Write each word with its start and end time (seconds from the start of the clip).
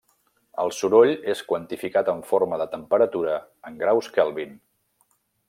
El 0.61 0.71
soroll 0.77 1.11
és 1.33 1.43
quantificat 1.51 2.09
en 2.15 2.23
forma 2.31 2.59
de 2.63 2.67
temperatura 2.73 3.37
en 3.71 3.79
graus 3.85 4.09
Kelvin. 4.19 4.59